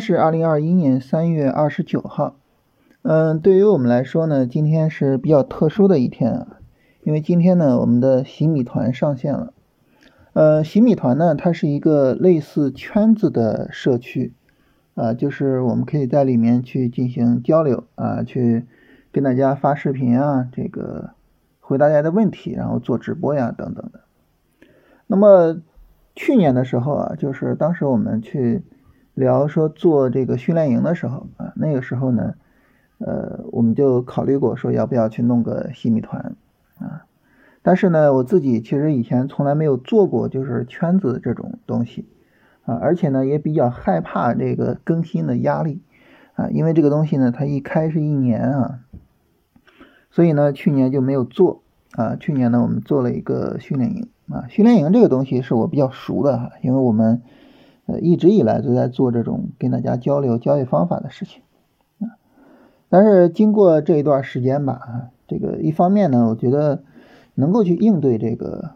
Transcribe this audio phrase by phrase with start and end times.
[0.00, 2.36] 是二零二一年三月二十九号，
[3.02, 6.58] 嗯，对于我们来说呢，今天是比较特殊的一天啊，
[7.02, 9.52] 因为今天呢，我们的洗米团上线了。
[10.32, 14.32] 呃，洗米团呢，它是一个类似圈子的社区，
[14.94, 18.66] 啊，就是我们可以在里面去进行交流啊，去
[19.10, 21.10] 跟大家发视频啊，这个
[21.60, 24.00] 回答大家的问题，然后做直播呀等等的。
[25.06, 25.60] 那么
[26.14, 28.62] 去年的时候啊，就是当时我们去。
[29.18, 32.34] 聊说做这个训练营的时候啊，那个时候呢，
[32.98, 36.36] 呃，我们就考虑过说要不要去弄个洗米团
[36.78, 37.02] 啊，
[37.62, 42.06] 但是呢，我自己其实以前从来没有做过就是圈子这种东西
[42.64, 45.80] 啊，而且呢也比较害怕这个更新的压力
[46.34, 48.78] 啊，因为这个东西呢它一开是一年啊，
[50.12, 51.62] 所以呢去年就没有做
[51.96, 57.20] 啊，去年呢我们做了一个训练营啊，训练营这个东西是我比较熟的哈，因为我们。
[57.88, 61.40] 呃，一直以来都在做这种跟大家交流交易方法的事情
[62.00, 62.20] 啊，
[62.90, 66.82] 但是经过这一段时间吧，这个一方面呢，我觉得
[67.34, 68.72] 能够去应对这个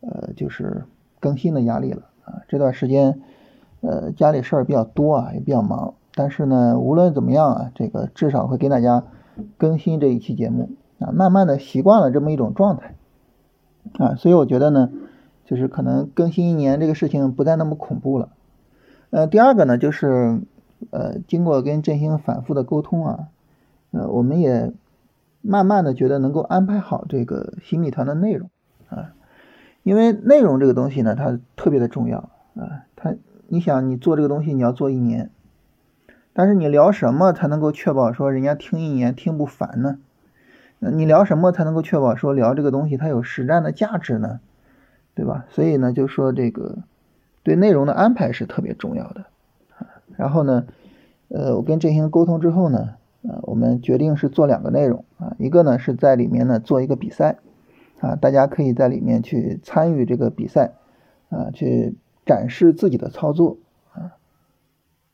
[0.00, 0.86] 呃，就是
[1.20, 2.40] 更新的压力了啊。
[2.48, 3.20] 这段时间
[3.82, 9.04] 呃，家里事儿比较多啊，也比较忙，但是呢，无论怎么样啊，这个至少会给大家
[9.58, 10.70] 更新这一期节目
[11.00, 12.94] 啊，慢慢的习惯了这么一种状态
[13.98, 14.90] 啊，所以我觉得呢，
[15.44, 18.30] 就是可能更新一年这个事情不再那么恐怖了。
[19.14, 20.40] 呃，第二个呢，就是
[20.90, 23.28] 呃，经过跟振兴反复的沟通啊，
[23.92, 24.72] 呃，我们也
[25.40, 28.50] 慢慢的觉得能够安排好这个新米团的内容
[28.88, 29.14] 啊，
[29.84, 33.14] 因为内容这个东西呢，它特别的重要啊，它
[33.46, 35.30] 你想你做这个东西你要做一年，
[36.32, 39.98] 但是你聊什么才能够确保说人家听一年听不烦呢？
[40.80, 44.40] 你聊什么才能够确保说聊这个东西它有实战的价值呢？
[45.14, 45.46] 对吧？
[45.50, 46.78] 所以呢，就说这个。
[47.44, 49.26] 对内容的安排是特别重要的。
[50.16, 50.66] 然后呢，
[51.28, 55.34] 呃，我跟振兴沟通之后呢，呃，我们决定是做两个内容啊。
[55.38, 57.38] 一个呢是在里面呢做一个比赛
[58.00, 60.72] 啊，大家可以在里面去参与这个比赛
[61.30, 63.58] 啊，去展示自己的操作
[63.92, 64.14] 啊。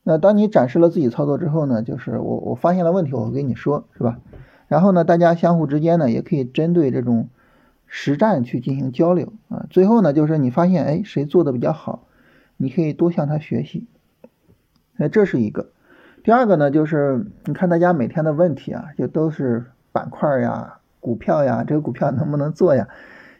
[0.03, 4.19] 那当你展示了自己操作之后呢，就是我我发现了问题，我会跟你说，是吧？
[4.67, 7.27] 然后呢，大家相互之间呢也可以针对这种
[7.87, 9.65] 实战去进行交流啊。
[9.69, 12.03] 最后呢，就是你发现哎谁做的比较好。
[12.61, 13.87] 你可以多向他学习，
[14.95, 15.71] 那这是一个。
[16.23, 22.87] 第二个呢，就是你看大家每天的问题啊，就都是板块呀、股票呀，这个股票能不能做呀？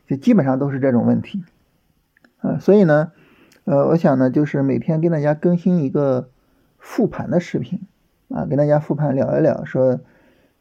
[0.07, 1.43] 就基本上都是这种问题。
[2.39, 3.11] 啊，所以呢，
[3.65, 6.29] 呃，我想呢，就是每天跟大家更新一个
[6.79, 7.81] 复盘的视频
[8.29, 9.99] 啊，跟大家复盘聊一聊，说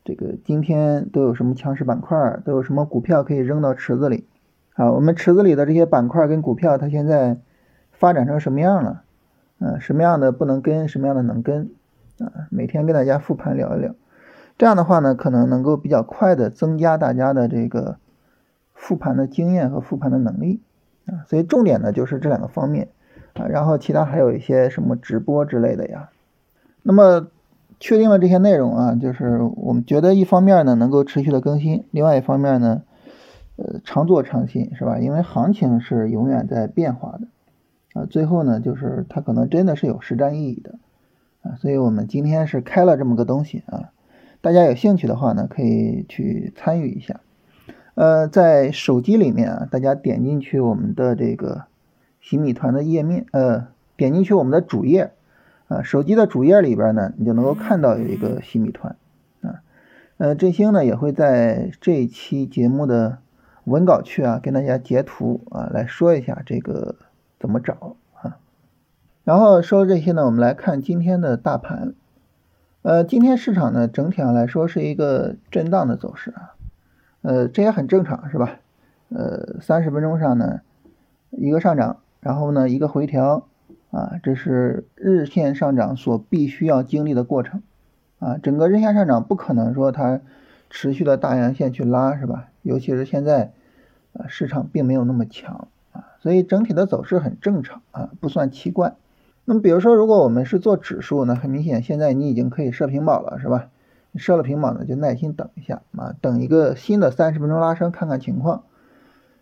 [0.04, 4.26] 这个今天都有什么强势板块，都有什么股票可以扔到池子里
[4.74, 4.92] 啊？
[4.92, 7.38] 我们池子里的这些板块跟股票，它现在。
[8.00, 9.02] 发展成什么样了？
[9.60, 11.70] 嗯，什么样的不能跟，什么样的能跟？
[12.18, 13.94] 啊，每天跟大家复盘聊一聊，
[14.58, 17.96] 这样的话呢，可能能够比较快的增加大家的这个
[18.74, 20.62] 复盘的经验和复盘的能力
[21.06, 21.24] 啊。
[21.26, 22.88] 所以重点呢就是这两个方面
[23.34, 26.08] 啊，然后其他还有一些什么直播之类的呀。
[26.82, 27.28] 那么
[27.78, 32.82] 确定了这些内容啊，就是我们觉得一方面呢能够持续的更新，另外一方面呢，
[33.56, 34.98] 呃，常做常新是吧？
[34.98, 37.20] 因为行情是永远在变化的。
[37.92, 40.78] 啊，最后呢，就是它可能真的是有实战意义的
[41.42, 43.90] 啊，所以我们今天是开了这么个东西啊，
[44.40, 47.20] 大家有兴趣的话呢，可以去参与一下。
[47.96, 51.64] 呃，在手机里面啊，大家点进去我们的这个
[52.20, 55.10] 洗米团的页面，呃，点进去我们的主页
[55.66, 58.94] 啊，手机的主页里边呢，你就能够看到有一个洗米团
[59.40, 59.62] 啊。
[60.18, 63.18] 呃，振兴呢也会在这一期节目的
[63.64, 66.94] 文稿区啊，跟大家截图啊，来说一下这个。
[67.40, 68.36] 怎么找啊？
[69.24, 71.94] 然后说这些呢，我们来看今天的大盘。
[72.82, 76.54] 呃，今天市场呢整体上来说是一个震荡的走势啊。
[77.22, 78.60] 呃，这也很正常是吧？
[79.08, 80.60] 呃，三十分钟上呢
[81.30, 83.46] 一个上涨，然后呢一个回调
[83.90, 87.62] 啊，这是日线上涨所必须要经历的过程
[88.18, 88.36] 啊。
[88.36, 90.20] 整个日线上涨不可能说它
[90.68, 92.48] 持续的大阳线去拉是吧？
[92.62, 93.52] 尤其是现在
[94.12, 95.68] 啊市场并没有那么强。
[96.20, 98.94] 所以整体的走势很正常啊，不算奇怪。
[99.46, 103.68] 那么比如说，如果我们是做指数呢，很明显现在你已经可以设平保了，是吧？
[104.12, 108.64] 你设了平保呢，就耐心等一下啊，等一个新的三十分钟拉升，看看情况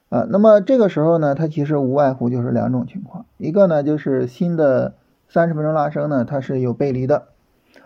[0.09, 0.27] 啊。
[0.31, 4.95] 那么这个时候呢，它其实无外乎就是两种情况，一个呢就是新的
[5.29, 7.29] 三十分钟拉升呢，它是有背离的，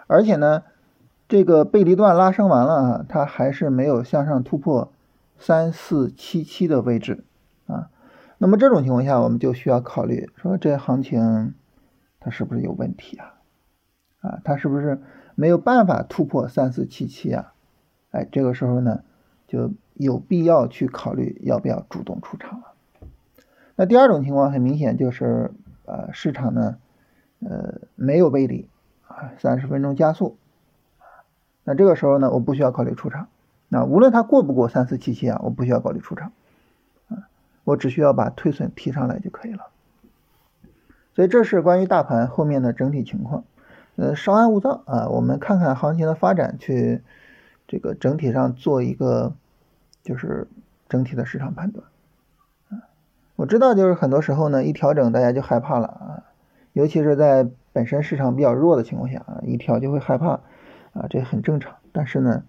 [0.07, 0.65] 而且呢
[1.29, 4.93] 这个背离段拉升完了啊，它还是没有向上突破
[5.39, 7.25] 三四七七的位置。
[8.43, 11.55] 那么这种情况下，我们就需要考虑说，这行情
[12.19, 13.35] 它是不是有问题啊？
[14.21, 15.01] 啊，它是不是
[15.37, 17.55] 没有办法突破三四七七啊？
[18.11, 19.05] 哎，这个时候呢，
[19.47, 22.73] 就有必要去考虑要不要主动出场了。
[23.77, 25.53] 那第二种情况很明显就是
[25.85, 26.79] 呃市场呢
[27.39, 28.69] 呃没有背离
[29.07, 30.37] 啊，三十分钟加速，
[31.63, 33.29] 那这个时候呢我不需要考虑出场。
[33.69, 36.33] 那无论它过不过三四七七啊，我不需要考虑出场，
[37.65, 39.69] 我只需要把退损提上来就可以了。
[41.15, 43.45] 所以这是关于大盘后面的整体情况，
[43.97, 47.03] 呃，稍安勿躁啊，我们看看行情的发展，去
[47.69, 49.35] 这个整体上做一个
[50.03, 50.49] 就是
[50.89, 51.87] 整体的市场判断
[52.71, 52.89] 啊。
[53.37, 56.23] 我知道就是很多时候呢，一调整大家就害怕了啊，
[56.73, 60.41] 尤其是在本身市场比较弱的情况下啊，一调就会害怕
[60.95, 61.77] 啊，这很正常。
[61.93, 62.43] 但是呢，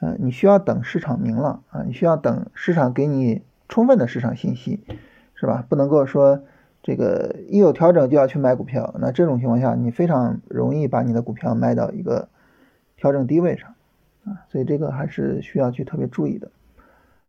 [0.00, 4.84] 呃，你需要等市场明朗啊，你需要等市场给你充分的市场信息，
[5.34, 5.64] 是吧？
[5.68, 6.42] 不能够说。
[6.82, 12.28] 这个一有调整就要去买股票，那这种情况下，你非常容易把你的股票卖到一个
[12.96, 13.74] 调整低位上
[14.24, 16.52] 啊，所以这个还是需要去特别注意的。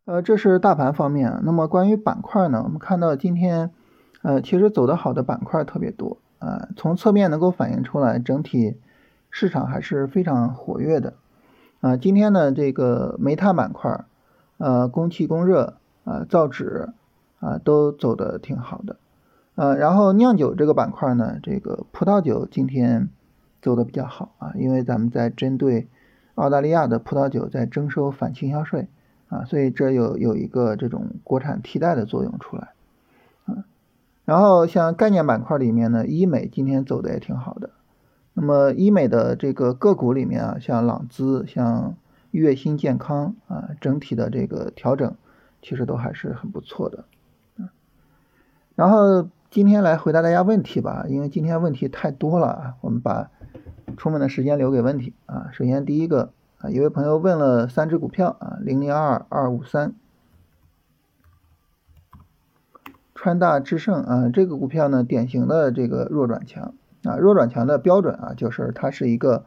[0.05, 1.39] 呃，这是大盘方面。
[1.41, 3.71] 那么关于板块呢，我们看到今天
[4.21, 8.77] 呃其实走得好的板块特别多啊，从侧面能够反映出来整体
[9.31, 11.15] 市场还是非常活跃的
[11.79, 11.97] 啊。
[11.97, 14.05] 今天呢，这个煤炭板块、
[14.59, 16.89] 呃供气供热啊、造纸
[17.39, 18.95] 啊都走得挺好的。
[19.55, 23.09] 呃，然后酿酒这个板块呢，这个葡萄酒今天
[23.61, 25.87] 走的比较好啊，因为咱们在针对
[26.35, 28.87] 澳大利亚的葡萄酒在征收反倾销税
[29.27, 32.69] 啊，所以这有有一个这种国产替代的作用出来
[33.45, 33.65] 啊。
[34.23, 37.71] 然后像概念板块里面呢，医美今天走的也挺好的。
[38.33, 41.95] 那么医美的这个个股里面啊，像朗姿、像
[42.29, 45.15] 悦新健康啊，整体的这个调整
[45.67, 47.03] 其实都还是很不错的
[48.75, 49.27] 然后。
[49.49, 53.31] 今天来回答大家问题吧，因为今天问题太多了啊，我们把
[53.95, 55.47] 充分的时间留给问题啊。
[55.53, 59.93] 首先第一个啊，一位朋友问了三只股票啊，零零二二五三，
[63.15, 66.73] 川大智胜啊，这个股票呢，典型的这个弱转强
[67.03, 69.45] 啊，弱转强的标准啊，就是它是一个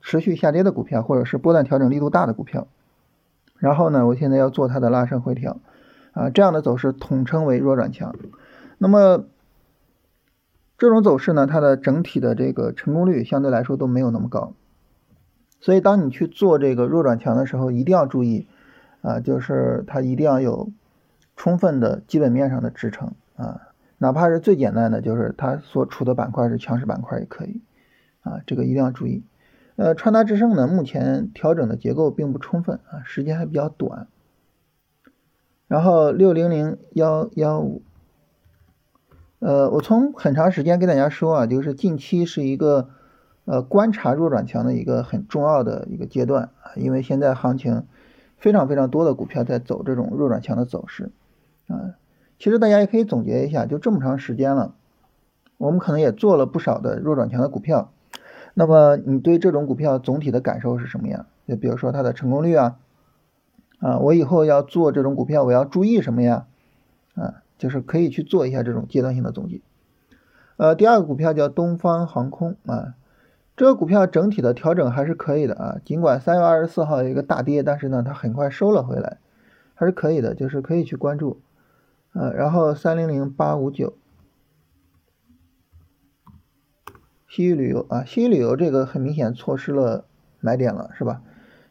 [0.00, 2.68] 持续下跌的股票，或者是波段调整力度大的股票。
[3.58, 5.60] 然后呢，我现在要做它的拉升回调
[6.12, 8.14] 啊，这样的走势统称为弱转强。
[8.78, 9.24] 那么
[10.78, 14.52] 这种走势呢，它的整体的这个成功率相对来说都没有那么高，
[15.60, 18.46] 所以当你去做这个弱转强的时候，一定要注意
[19.00, 20.70] 啊，就是它一定要有
[21.36, 23.62] 充分的基本面上的支撑啊，
[23.96, 27.62] 哪怕是最简单的，就是它所处的板块是强势板块也可以
[28.20, 29.22] 啊，这个一定要注意。
[29.76, 34.08] 呃，川达智胜呢，目前调整的结构并不充分啊，时间还比较短。
[35.68, 37.82] 然后六零零幺幺五。
[39.38, 42.88] 呃，我从很长时间跟大家说啊，就是近期是一个
[43.44, 47.84] 呃观察弱转强的一个很重要的一个阶段啊，因为现在行情
[48.38, 51.10] 非常非常多的股票在走这种弱转强的走势
[51.68, 51.96] 啊。
[52.38, 54.74] 其实大家也可以总结一下，就这么长时间了，
[55.58, 57.92] 我们可能也做了不少的弱转强的股票。
[58.58, 61.26] 那么你对这种股票总体的感受是什么样？
[61.46, 62.78] 就比如说它的成功率啊，
[63.80, 66.46] 啊，我以后要做这种股票，我要注意什么呀？
[67.14, 67.42] 啊？
[67.58, 69.60] 就是可以去做一下这种阶段性的总结。
[70.56, 72.94] 呃，第二个股票叫东方航空啊，
[73.58, 79.18] 这个股票整体的调整还是可以的啊，尽管三月二十四号有一个大跌，但是呢，它很快收了回来，
[79.74, 81.40] 还是可以的，就是可以去关注。
[82.14, 83.92] 呃，然后三零零八五九，
[87.36, 90.06] 西域旅游啊，西域旅游这个很明显错失了
[90.40, 91.20] 买点了，是吧？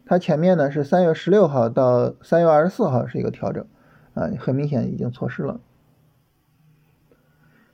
[0.04, 3.66] 它前面呢是三月十六号到三月二十四号是一个调整
[4.14, 5.58] 啊，很明显已经错失了。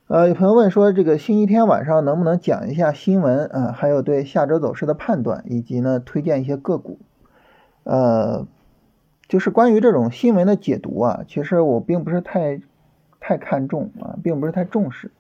[0.06, 3.72] 呃，有朋友问说，这个星期天晚上能不能讲一下新闻啊？
[3.72, 6.99] 还有对下周走势的判断，以及呢推荐一些个股。
[7.84, 8.46] 呃，
[9.28, 12.62] 就是关于这种新闻的解读啊，其实我并不是太
[13.20, 15.11] 太看重啊，并不是太重视。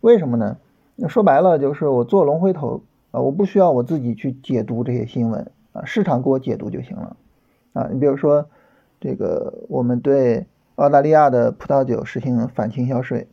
[0.00, 0.56] 为什么呢？
[0.96, 7.16] 那说白了就是我做龙回头啊，我不需要我自己去解读这些新闻啊，市场给我解读就行了
[7.72, 7.88] 啊。
[7.92, 8.48] 你比如说
[9.00, 13.28] 这个，我们对澳大利亚的葡萄酒实行反倾销税。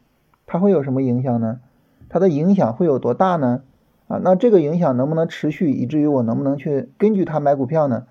[0.46, 1.62] 它会有什么影响呢？
[2.10, 3.64] 它的影响会有多大呢？
[4.10, 8.06] 啊，那这个影响能不能持续，以至于我能不能去根据它买股票呢？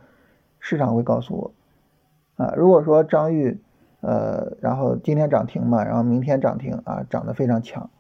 [0.58, 1.52] 市场会告诉我。
[2.42, 3.60] 啊，如果说张裕，
[4.00, 7.90] 呃，然后今天涨停嘛，然后明天涨停啊，涨得非常强，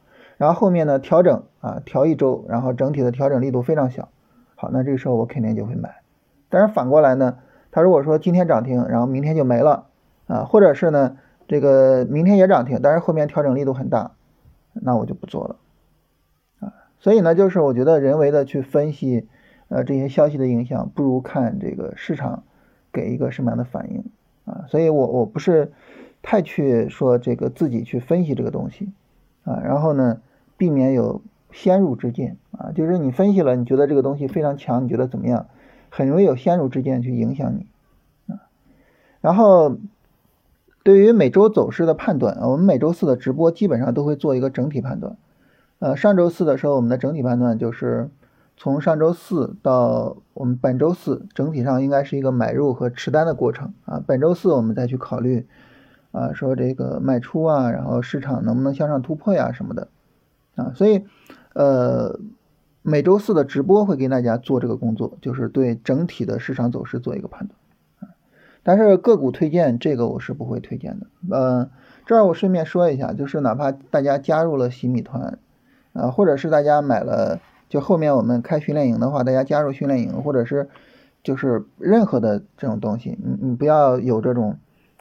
[0.42, 4.08] 然后后面呢调整啊，调一周，然后整体的调整力度非常小，
[4.56, 6.02] 好，那这个时候我肯定就会买。
[6.48, 7.38] 但是反过来呢，
[7.70, 9.86] 它如果说今天涨停，然后明天就没了，
[10.26, 14.10] 啊，或者是呢，这个明天也涨停，但是后面调整力度很大。
[14.72, 15.56] 那我就不做了，
[16.58, 19.28] 啊，所以呢，就是我觉得人为的去分析
[19.68, 22.42] 呃这些消息的影响，不如看这个市场
[22.92, 24.04] 给一个什么样的反应
[24.44, 24.64] 啊。
[24.66, 25.70] 所以我我不是
[26.20, 28.90] 太去说这个自己去分析这个东西
[29.44, 30.20] 啊，然后呢，
[30.62, 35.48] 避免有先入之见啊，就是你分析了，你觉得这个东西非常强，你觉得怎么样，
[35.90, 37.66] 很容易有先入之见去影响你
[38.32, 38.46] 啊。
[39.20, 39.78] 然后。
[40.84, 45.16] 对于每周走势的判断，我们每周四的直播基本上都会做一个整体判断。
[45.78, 48.10] 呃，上周四的时候，我们的整体判断就是
[48.56, 54.02] 从上周四到我们本周四，整体上应该是一个买入和持单的过程啊。
[54.04, 55.46] 本周四我们再去考虑
[56.10, 59.86] 啊，说这个卖出啊，然后市场能不能向上突破呀什么的
[60.54, 60.72] 啊。
[60.74, 61.04] 所以，
[61.54, 62.18] 呃，
[62.82, 67.56] 每周四的直播会给大家做这个工作，就是对整体的市场走势做一个判断。
[68.00, 68.14] 啊
[68.64, 71.06] 但是个股推荐这个我是不会推荐的。
[71.36, 71.68] 呃，
[72.06, 75.40] 这儿我顺便说一下，就是哪怕大家加入了洗米团，
[75.94, 80.68] 啊，或者是大家买了，就后面我们开训练营的话，大家加入训练营，或者是
[81.24, 84.56] 就是任何的这种东西，你你不要有这种，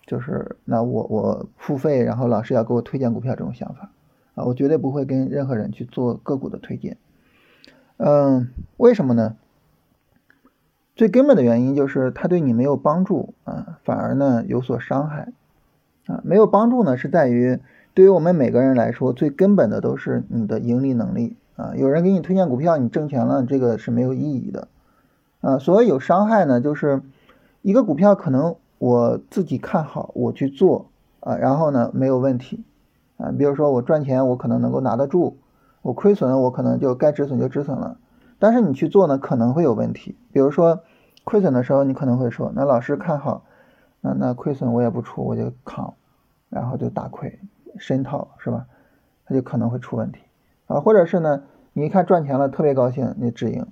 [0.08, 3.92] 就是那我我付费，然后老师要给我推荐股票这种想法
[4.36, 6.98] 啊，我绝对不会跟任何人去做个股的推荐。
[7.98, 9.36] 嗯，为什么呢？
[10.96, 15.32] 最根本的原因就是它对你没有帮助啊，反而呢有所伤害
[16.06, 16.22] 啊。
[16.24, 17.60] 没有帮助呢，是在于
[17.94, 21.74] 对于我们每个人来说，最根本的都是你的盈利能力啊。
[21.76, 24.68] 有人给你推荐股票，你挣钱了，这个是没有意义的
[25.40, 25.58] 啊。
[25.58, 27.02] 所谓有伤害呢，就是
[27.62, 30.88] 一个股票可能我自己看好，我去做
[31.22, 32.64] 啊，然后呢没有问题
[33.22, 33.32] 啊。
[33.38, 35.36] 比如说我赚钱，我可能能够拿得住；
[35.82, 37.98] 我亏损，我可能就该止损就止损了。
[38.40, 40.18] 但是你去做呢，可能会有问题。
[40.32, 40.82] 比如说
[41.24, 43.44] 亏损的时候，你可能会说：“那老师看好，
[44.02, 45.94] 那那亏损我也不出，我就扛，
[46.50, 47.40] 然后就大亏
[47.78, 48.66] 深套，是吧？”
[49.26, 50.22] 它就可能会出问题
[50.66, 50.80] 啊。
[50.80, 53.68] 或者是呢，你一看赚钱了，特别高兴，你止盈，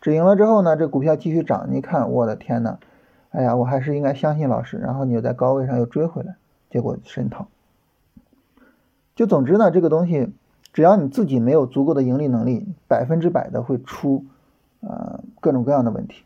[0.00, 2.78] 止盈了之后呢，这股票继续涨，你看，我的天呐，
[3.30, 4.78] 哎呀，我还是应该相信老师。
[4.78, 6.34] 然后你又在高位上又追回来，
[6.70, 7.46] 结果深套。
[9.18, 10.32] 就总之呢，这个东西。
[10.70, 14.26] 只要你自己没有足够的盈利能力，百分之百的会出
[14.80, 16.22] 啊各种各样的问题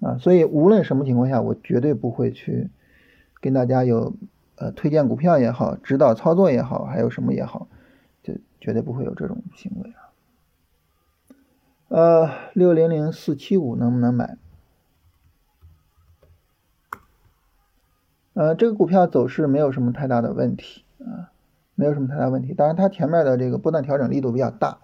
[0.00, 2.68] 啊，所以无论什么情况下，我绝对不会去
[3.40, 4.12] 跟大家有
[4.56, 7.68] 呃推荐股票也好，指导操作也好，还有什么也好，
[8.22, 10.12] 就绝对不会有这种行为啊。
[11.88, 14.36] 呃，六零零四七五能不能买？
[18.34, 21.32] 呃，这个股票走势没有什么太大的问题啊。
[21.78, 24.78] 没有什么太大问题，当然它前面的这个波段调整力度比较大，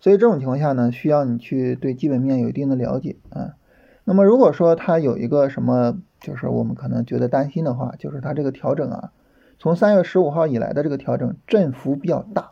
[0.00, 3.54] 所以这种情况下呢，需要你去对基本面有一定的了解啊。
[4.02, 9.12] 那么如果说它有一个什么，就是我们可能觉得担心的话，就是它这个调整啊，
[9.60, 12.50] 从三月十五号以来的这个调整振幅比较大，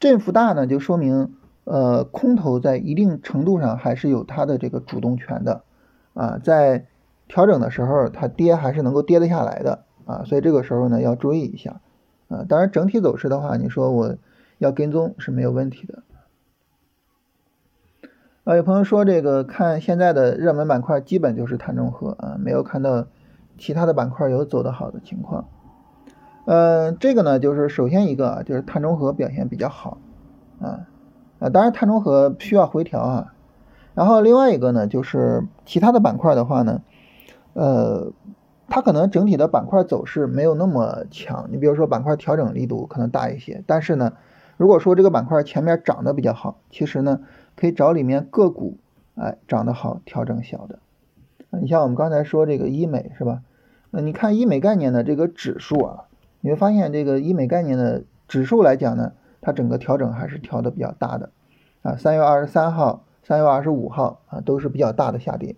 [0.00, 5.62] 振幅大呢，就说明呃空头在一定程度上还是有它的这个主动权的
[6.14, 6.86] 啊，在
[7.28, 11.80] 调整的时候它跌还是能够跌得下来的啊，所以这个时候呢要注意一下。
[12.30, 14.16] 啊，当然整体走势的话，你说我
[14.58, 16.02] 要跟踪是没有问题的。
[18.44, 23.06] 啊，有朋友说这个看现在的热门板块基本就是碳中和啊，没有看到
[23.58, 25.48] 其他的板块有走得好的情况。
[26.46, 29.98] 嗯，这个呢就是首先一个啊，就是碳中和表现比较好
[30.60, 30.86] 啊
[31.40, 33.34] 啊，当然碳中和需要回调啊。
[33.94, 36.80] 然后另外一个呢就是其他的板块的话呢，
[37.54, 38.12] 呃。
[38.70, 44.12] 它可能整体的板块走势没有那么强，你比如说板块调整力度可能大一些，但是呢，
[44.56, 47.20] 如果说这个板块前面涨得比较好，其实呢
[47.56, 48.78] 可以找里面个股，
[49.16, 50.78] 哎，涨得好，调整小的。
[51.50, 53.42] 你像我们刚才说这个医美是吧？
[53.90, 56.04] 那你看医美概念的这个指数啊，
[56.40, 61.30] 你会发现这个医美概念的指数来讲呢，它整个调整还是调的比较大的
[61.82, 61.96] 啊。
[61.96, 65.56] 三月二十三号、三月二十五号啊，都是比较大的下跌。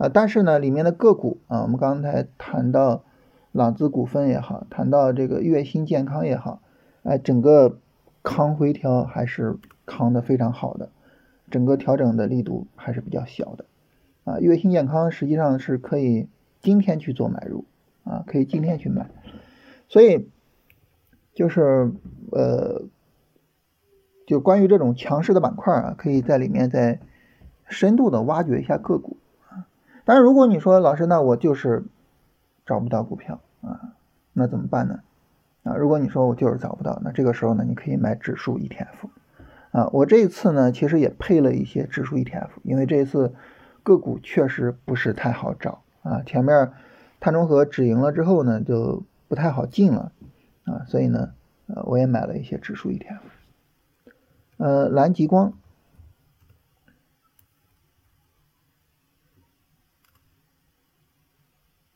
[0.00, 3.04] 啊，但是呢，里面的个股啊，我们刚才谈到
[3.52, 6.62] 朗姿股份也好，谈到这个月新健康也好，
[7.02, 7.76] 哎，整个
[8.22, 10.88] 扛回调还是扛的非常好的，
[11.50, 13.66] 整个调整的力度还是比较小的。
[14.24, 16.28] 啊，月新健康实际上是可以
[16.60, 17.66] 今天去做买入
[18.04, 19.10] 啊，可以今天去买。
[19.86, 20.30] 所以
[21.34, 21.92] 就是
[22.32, 22.84] 呃，
[24.26, 27.00] 就关于这种强势的板块啊，可以在里面再
[27.68, 29.18] 深度的挖掘一下个股。
[30.04, 31.84] 但是如果你说老师，那我就是
[32.66, 33.94] 找不到股票啊，
[34.32, 35.00] 那怎么办呢？
[35.62, 39.08] 啊，如果你说我就是找不到，那这个时候呢，你可以买指数 ETF
[39.72, 39.88] 啊。
[39.92, 43.34] 我这一次呢，其实也配了一些指数 ETF，因为这一次
[43.82, 46.22] 个股确实不是太好找啊。
[46.24, 46.72] 前面
[47.20, 50.12] 碳中和止盈了之后呢，就不太好进了
[50.64, 51.32] 啊，所以呢，
[51.66, 53.20] 呃，我也买了一些指数 ETF。
[54.56, 55.52] 呃，蓝极光，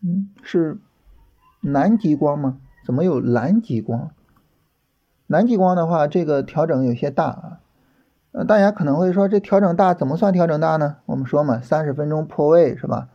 [0.04, 0.76] 嗯，是
[1.62, 2.58] 南极光吗？
[2.84, 4.10] 怎么有蓝极光？
[5.26, 7.60] 南极光的话，这个调整有些大啊。
[8.32, 10.96] 呃，大家可能会说，这调整大怎么算调整大呢？
[11.06, 13.08] 我们说嘛，三十分钟破位是吧？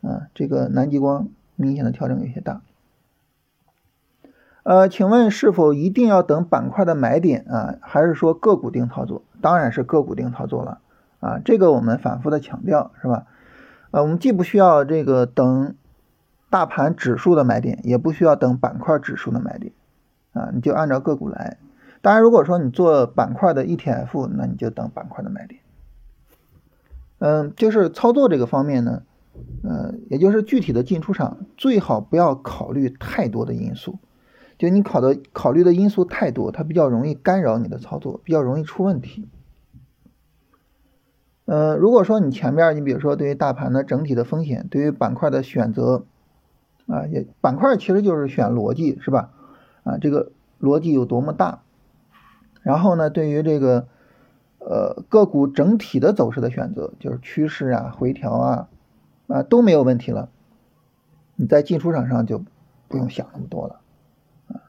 [0.00, 2.62] 啊，这个南极光明显的调整有些大。
[4.62, 9.22] 呃，请问是否一定要等板块的买点啊，还是说个股定操作？
[9.42, 10.80] 当然是个股定操作了
[11.18, 13.26] 啊，这个我们反复的强调是吧？
[13.90, 15.74] 呃，我们既不需要这个等
[16.50, 19.72] 大盘指数的买点，也不需要等板块指数的买点
[20.32, 21.58] 啊，你就按照个股来。
[22.02, 25.60] 当然，如果说你做板块的 ETF，那你就等板块的买点。
[27.18, 29.02] 嗯，就是操作这个方面呢，
[29.62, 33.98] 呃，也就是具体的进出场，最好不要考虑太多的因素。
[34.58, 39.28] 就你考的考虑的因素太多，它比较容易干扰你的操作，比较容易出问题。
[41.44, 46.06] 呃，如果说你前面你比如说对于大盘的整体的风险，对于板块的选择，
[46.90, 49.30] 啊，也板块其实就是选逻辑是吧？
[49.84, 51.60] 啊，这个逻辑有多么大？
[52.62, 53.86] 然后呢，对于这个
[54.58, 58.68] 呃个股整体的走势的选择，就是趋势啊、回调啊，
[59.28, 60.28] 啊都没有问题了，
[61.36, 62.42] 你在进出场上就
[62.88, 63.80] 不用想那么多了。
[64.48, 64.60] 啊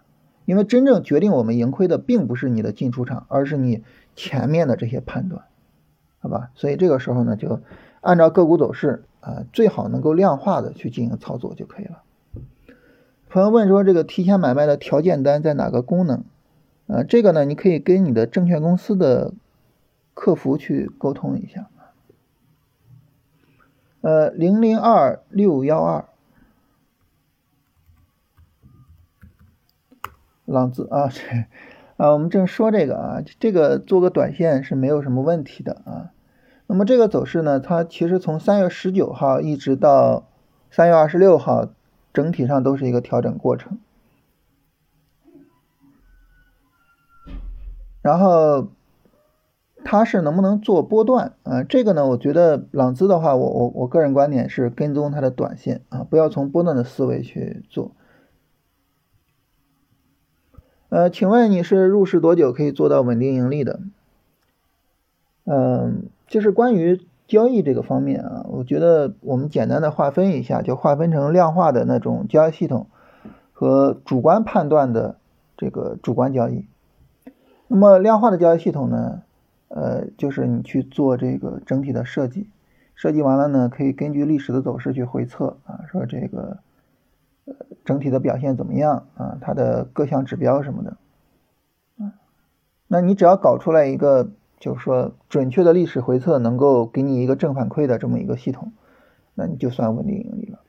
[0.45, 3.83] 因为真正决定我们盈亏的，并不是你的进出场，而是你
[4.15, 5.43] 前面的这些判断，
[6.19, 6.51] 好吧？
[6.55, 7.61] 所以这个时候呢，就
[8.01, 12.01] 按照个股走势啊，最好能够量化的去进行操作就可以了。
[13.31, 16.25] 朋友问说，这个提前买卖的条件单在哪个功能？
[16.87, 19.33] 啊，这个呢，你可以跟你的证券公司的
[20.13, 21.69] 客服去沟通一下。
[24.01, 26.03] 呃，零零二六幺二。
[30.43, 31.21] 浪子啊， 这
[31.95, 36.11] 啊，我们正说这个啊，这个做个短线是没有什么问题的啊。
[36.67, 40.27] 那么这个走势呢，它其实从三月十九号一直到
[40.69, 41.69] 三月二十六号，
[42.13, 43.77] 整体上都是一个调整过程。
[48.01, 48.69] 然后
[49.83, 51.63] 它是能不能做波段啊？
[51.63, 57.91] 这个呢，我觉得朗姿的话，我我我个人观点是跟踪它的短线啊，不要从波段的思维去做。
[60.89, 63.79] 呃，请问你是入市多久可以做到稳定盈利的？
[65.45, 72.87] 嗯，就是关于交易这个方面啊，我觉得我们简单的划分一下，就划分成量化的那种交易系统
[73.53, 75.15] 和主观判断的
[75.55, 76.65] 这个主观交易。
[77.69, 79.21] 那么量化的交易系统呢，
[79.69, 82.49] 呃，就是你去做这个整体的设计，
[82.95, 86.57] 设计完了呢，可以根据历史的走势去回测啊，说这个
[87.45, 87.55] 呃。
[87.83, 89.37] 整体的表现怎么样啊？
[89.41, 90.97] 它的各项指标什么的，
[91.99, 92.11] 嗯，
[92.87, 94.29] 那你只要搞出来一个，
[94.61, 98.71] 就是说准确的历史回测能够给你一个正反馈的这么一个系统，
[99.33, 100.59] 那你就算稳定盈利了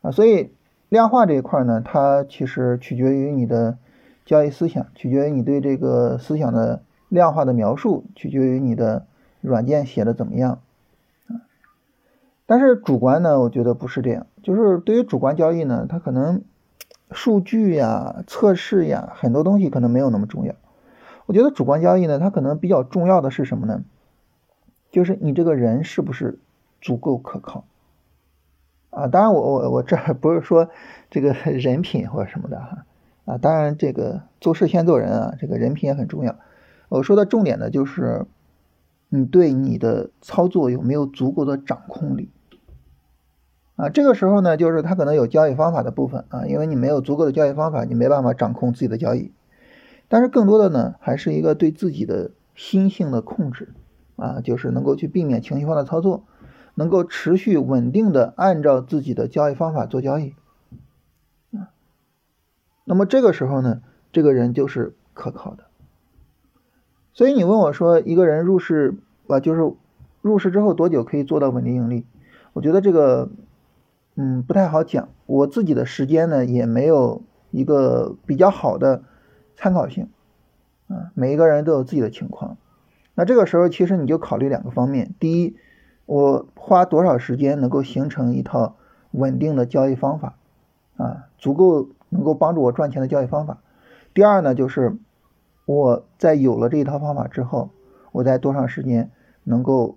[0.00, 0.10] 啊。
[0.10, 0.50] 所以
[0.88, 3.76] 量化这一块呢，它其实取决于你的
[4.24, 9.06] 交易思想，取决于你对这个思想的量化的描述，取决于你的
[9.42, 10.60] 软件写的怎么样。
[12.46, 14.26] 但是主观呢，我觉得不是这样。
[14.42, 16.42] 就是对于主观交易呢，它可能
[17.10, 20.54] 数据呀、测试呀，很多东西可能没有那么重要。
[21.26, 23.82] 我觉得主观交易呢，它可能比较重要的是什么呢？
[24.90, 26.38] 就是你这个人是不是
[26.80, 27.64] 足够可靠
[28.90, 29.08] 啊？
[29.08, 30.68] 当然，我我我这不是说
[31.10, 32.84] 这个 人品或者什么的哈
[33.24, 33.38] 啊。
[33.38, 36.36] 当然，这个做事先做人啊，这个人品也很重要。
[36.88, 38.26] 我说的重点呢，就是
[39.08, 42.30] 你对你的操作有没有足够的掌控力。
[43.76, 49.32] 啊，这个时候呢，就是它可能有交易方法的部分啊，因为你没有足够的交易方法，你没办法掌控自己的交易。
[50.14, 53.70] 但是更多的呢，还是一个对自己的心性的控制
[54.14, 56.22] 啊，就是能够去避免情绪化的操作，
[56.76, 60.36] 能够持续稳定的按照自己的交易方法做交易
[61.50, 61.74] 啊。
[62.84, 65.64] 那么这个时候呢，这个人就是可靠的。
[67.12, 68.94] 所以你问我说，一个人入市
[69.26, 69.74] 啊，就是
[70.22, 72.06] 入市之后多久可以做到稳定盈利？
[72.52, 73.30] 我觉得这个。
[74.14, 75.08] 嗯，不太好讲。
[75.26, 79.02] 我自己的时间呢，也没有一个比较好的
[79.56, 80.08] 参考性。
[80.88, 82.56] 啊，每一个人都有自己的情况。
[83.14, 85.56] 那这个时候，其实你就考虑两个方面：第一，
[86.06, 88.76] 我花多少时间能够形成一套
[89.12, 90.36] 稳定的交易方法，
[90.96, 93.58] 啊，足够能够帮助我赚钱的交易方法；
[94.12, 94.96] 第二呢，就是
[95.64, 97.70] 我在有了这一套方法之后，
[98.12, 99.10] 我在多长时间
[99.42, 99.96] 能够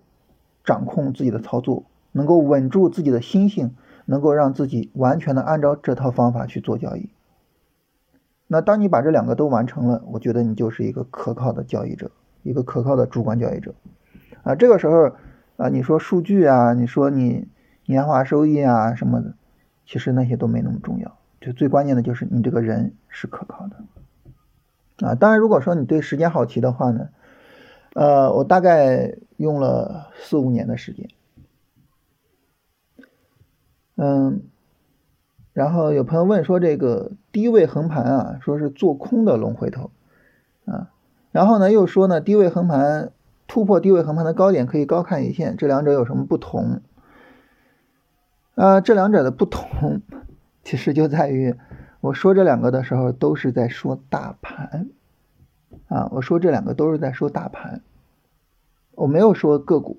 [0.64, 3.76] 掌控自己的操作，能够稳住自己的心性。
[4.10, 7.10] 能够让自己完全的按照这套方法去做交易，
[8.50, 12.10] 那当你把这两个都完成了，我觉得你就是一个可靠的交易者
[12.44, 13.76] 一个可靠的主观交易者
[14.44, 14.56] 啊。
[14.56, 15.12] 这个时候
[15.58, 17.50] 啊，你说数据啊，你说你
[17.86, 19.34] 年化收益啊什么的，
[19.86, 25.14] 其实那些都没那么重要，就最关键的就是你这个人是可靠的啊。
[25.16, 27.10] 当然，如果说你对时间好奇的话呢，
[27.96, 31.10] 呃，我大概用了四五年的时间，
[33.98, 34.42] 嗯。
[35.58, 39.90] 然后有朋友问说，这个低位横盘啊，说是做空的龙回头
[40.66, 40.92] 啊，
[41.32, 43.10] 然后呢又说呢，低位横盘
[43.48, 46.82] 突破低位横盘的高点可以高看一线，这两者有什么不同？
[48.54, 50.04] 啊，这两者的不同
[50.64, 51.56] 其实就在于，
[52.02, 54.90] 我说这两个的时候都是在说大盘
[55.88, 57.82] 啊，我说这两个都是在说大盘，
[58.94, 59.98] 我没有说个股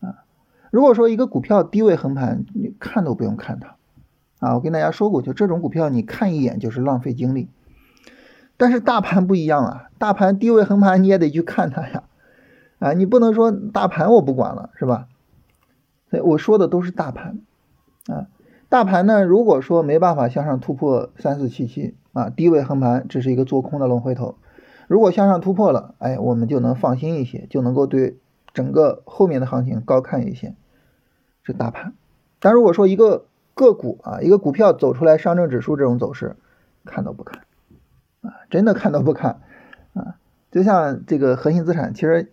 [0.00, 0.24] 啊。
[0.72, 3.76] 如果说一个股票低位横盘，你看都不用看它。
[4.42, 7.48] 啊，我跟大家说过，就这种股票，你看一眼就是浪费精力。
[8.56, 12.02] 但是大盘不一样啊，大盘低位横盘你也得去看它呀。
[12.80, 15.06] 啊，你不能说大盘我不管了，是吧？
[16.10, 17.38] 所以我说的都是大盘。
[18.08, 18.26] 啊，
[18.68, 24.34] 大盘呢，如果说没办法向上突破三四七七啊，低位横盘这是一个做空的龙回头。
[24.88, 28.18] 如果向上突破了，哎，我们就能放心一些，就能够对
[28.52, 30.56] 整个后面的行情高看一些。
[31.44, 31.94] 是大盘。
[32.40, 36.36] 但如果说一个个股啊，一个股票走出来上证指数这种走势，
[36.86, 37.42] 看都不看
[38.22, 39.40] 啊，真的看都不看
[39.92, 40.16] 啊。
[40.50, 42.32] 就像这个核心资产，其实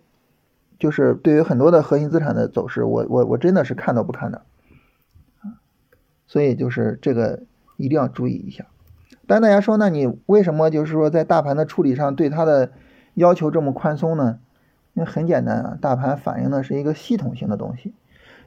[0.78, 4.42] 就是对于很多的核心资产的走势，我我我真的是看都不看的
[5.40, 5.60] 啊。
[6.26, 7.42] 所以就是这个
[7.76, 8.64] 一定要注意一下。
[9.26, 12.72] 但大家说，那你为什么就是说在大盘的处理上对它的
[13.12, 14.38] 要求这么宽松呢？
[14.94, 17.92] 那很简单啊，大盘反映的是一个系统性的东西，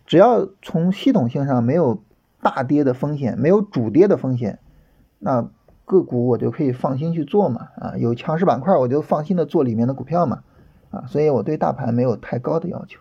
[0.07, 2.01] 只要从系统性上没有。
[2.43, 4.59] 大跌的风险没有主跌的风险，
[5.17, 5.49] 那
[5.85, 10.43] 个股我就可以放心去做嘛啊，有强势板块我就放心的做里面的股票嘛
[10.91, 12.99] 啊，所以我对大盘没有太高的要求。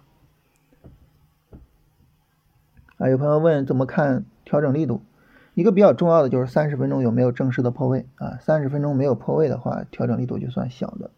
[2.99, 5.03] 啊，有朋友问怎么看调整力度，
[5.55, 11.11] 一个比较重要的就是三十分钟有没有正式的破位啊，三十分钟没有破位的话，调整力度就算小的。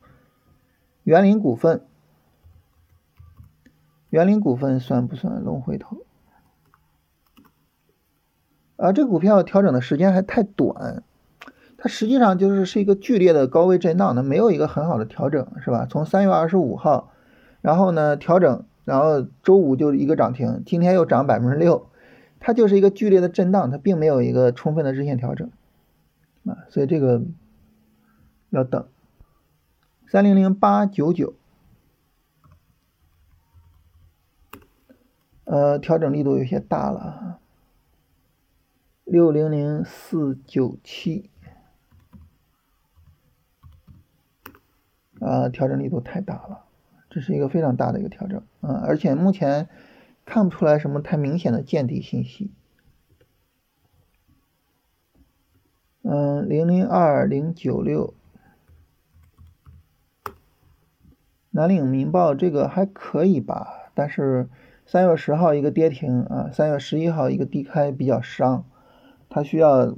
[1.02, 1.82] 园林股份，
[4.08, 5.98] 园林股份算不算龙回头？
[8.76, 11.04] 啊，这股票调整的时间还太短，
[11.76, 15.86] 它实际上就是是一个剧烈的高位震荡，它没有一个很好的调整，是吧？
[15.88, 17.12] 从三月二十五号，
[17.60, 21.86] 然后呢调整，然后周五就一个涨停，今天又涨百分之六，
[22.40, 25.50] 它就是一个剧烈的震荡，它并没有一个充分的日线调整，
[26.44, 27.22] 啊，所以这个
[28.50, 28.84] 要等。
[30.08, 31.34] 三零零八九九，
[35.44, 37.38] 呃，调整力度有些大了。
[39.04, 41.28] 六零零四九七，
[45.20, 46.64] 啊，调整力度太大了，
[47.10, 49.68] 这是一个非常大的一个调整，啊，而且目前
[50.24, 52.50] 看不出来什么太明显的见底信息。
[56.00, 58.14] 嗯，零零二零九六，
[61.50, 64.48] 南岭民报这个还可以吧，但是
[64.86, 68.64] 三月十号一个跌停啊，三月十一号一个低开比较伤。
[69.34, 69.96] 它需要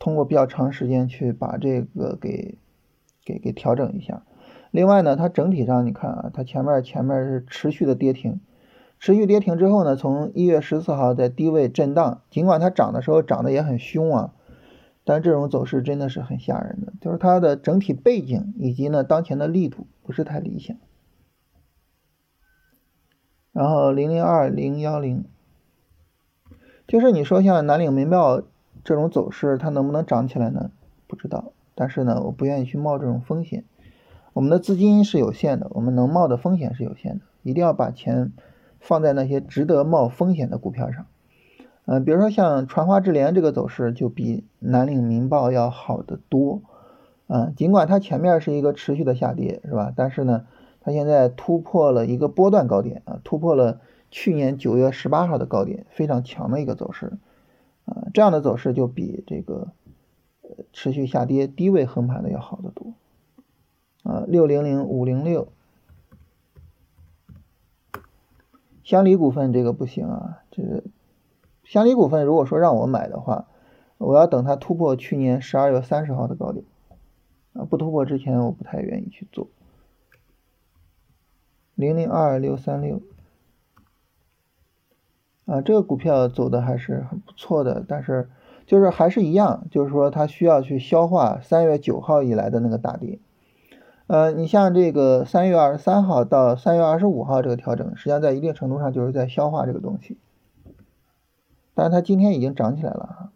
[0.00, 2.58] 通过比较长时间去把这个给
[3.24, 4.24] 给给调整一下。
[4.72, 8.40] 另外呢，它整体上你看啊，它前面前面是持续的跌停，
[8.98, 14.34] 持续跌停之后呢，从一月十四号在低位震荡，尽管它涨的时候涨得也很凶啊，
[15.04, 20.76] 但这种走势真的是很吓人的，就是它的整体背景以及呢当前的力度不是太理想。
[23.52, 25.24] 然后零零二零幺零，
[26.88, 28.42] 就是你说像南岭民报。
[28.84, 30.70] 这种走势它能不能涨起来呢？
[31.06, 33.64] 不知道，但是呢，我不愿意去冒这种风险。
[34.32, 38.32] 我们的资金是有限的，我们能冒的风险是有限的，一定要把钱
[38.80, 41.06] 放在那些值得冒风险的股票上。
[41.86, 46.62] 嗯，比如说像传花智联这个走势就比南岭民报要好得多。
[47.26, 49.92] 嗯，尽管它前面是一个持续的下跌，是吧？
[49.94, 50.46] 但是呢，
[50.80, 57.12] 它现在突破了一个波段高点啊，突破了去年九月十八号的高点，非常强的一个走势。
[57.84, 59.72] 啊，这样的走势就比这个
[60.72, 62.94] 持续下跌低位横盘的要好得多。
[64.02, 65.48] 啊，六零零五零六，
[68.82, 70.84] 香梨股份这个不行啊，这个
[71.64, 73.48] 香梨股份如果说让我买的话，
[73.98, 76.64] 我要等它突破去年十二月三十号的高点，
[77.54, 79.48] 啊，不突破之前我不太愿意去做。
[81.74, 83.00] 零零二六三六。
[85.46, 88.30] 啊，这个股票走的还是很不错的，但是
[88.66, 93.18] 就是还是一样，就是说它需要去消化三月九号以来的那个大跌，
[94.06, 100.16] 呃，你像这个三月二十三号到三月二十五号这个调整，实际上在一定程度上就是在消化这个东西，
[101.74, 103.30] 但是它今天已经涨起来了哈。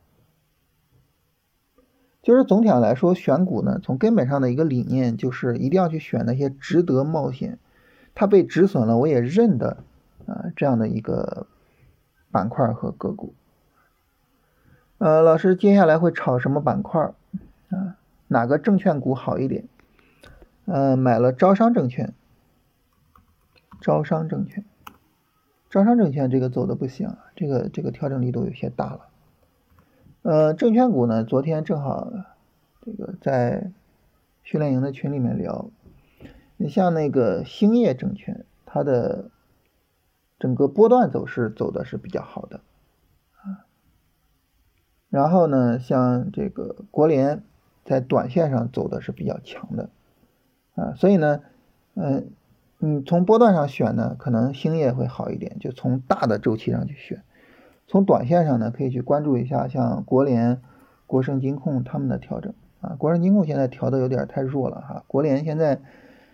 [2.23, 7.59] 就是总体上来说，选股呢，从根本上的一个理念就是一定要去选那些值得冒险，
[8.15, 9.79] 它被止损了我也认的
[10.27, 11.47] 啊这样的一个
[12.31, 13.35] 板块和个股。
[14.99, 17.13] 呃，老师接下来会炒什么板块
[17.71, 17.97] 啊？
[18.27, 19.65] 哪个证券股好一点？
[20.67, 22.13] 呃，买了招商证券，
[23.81, 24.65] 招商证券，
[25.71, 29.01] 招商证券这个走的不行，这个这个调整力度有些大了。
[30.23, 32.13] 呃，证券股呢，昨天正好
[32.85, 33.71] 这个在
[34.43, 35.71] 训练营的群里面聊，
[36.57, 39.31] 你像那个兴业证券，它的
[40.39, 42.61] 整个波段走势走的是比较好的
[43.33, 43.67] 啊。
[45.11, 47.43] 然后呢，像这个国联
[47.85, 49.91] 在短线上走的是比较强的。
[50.75, 51.41] 啊，所以呢，
[51.95, 52.31] 嗯，
[52.79, 57.25] 你从波段上选呢，可能兴业会好一点，就从大的周期上去选。
[57.89, 60.61] 从短线上呢，可以去关注一下像国联、
[61.07, 62.95] 国盛金控他们的调整啊。
[62.97, 65.81] 国盛金控现在调的有点太弱了哈，国联现在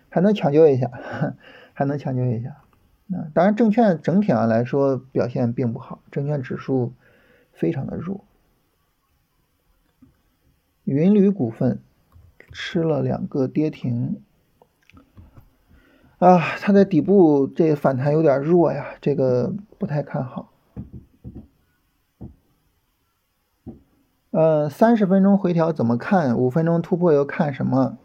[0.09, 0.91] 还能抢救一下，
[1.73, 2.57] 还能抢救一下。
[3.11, 6.93] 啊，当然证券整体上来说表现并不好，证券指数
[7.53, 8.25] 非常的弱。
[10.83, 11.79] 云铝股份
[12.51, 14.21] 吃了两个跌停。
[16.17, 20.51] 啊，它的底部这反弹有点弱呀，这个不太看好。
[24.31, 26.37] 嗯，三十分钟回调怎么看？
[26.37, 27.97] 五分钟突破又看什么？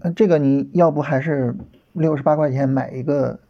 [0.00, 1.56] 嗯，这个你要不还是
[1.92, 3.40] 六十八块钱买一个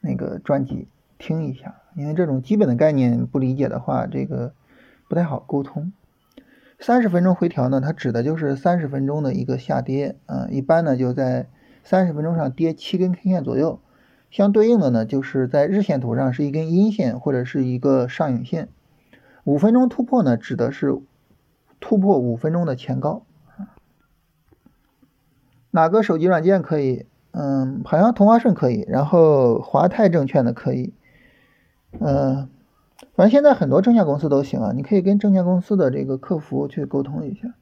[0.00, 4.52] 那个专辑听一下，因为这种基本的概念不理解的话，这个
[5.08, 5.92] 不太好沟通。
[6.78, 11.48] 三十分钟回调呢，它指的就是三十分钟的一个下跌，啊，一般呢就在。
[11.82, 13.80] 三十分钟上跌七根 K 线左右，
[14.30, 18.68] 相对应的呢，就是在日线图上是一根阴线或者是一个上影线。
[19.44, 21.00] 五分钟突破呢，指的是
[21.80, 23.22] 突破五分钟的前高。
[25.70, 27.06] 哪个手机软件可以？
[27.32, 30.92] 嗯，好像同花顺可以，然后华泰证券的可以。
[31.98, 32.48] 嗯，
[33.14, 37.54] 反正现在很多证券公司都行啊，你可以跟证券公司的这个客服去沟通一下。